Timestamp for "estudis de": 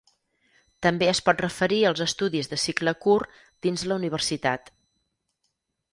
2.07-2.59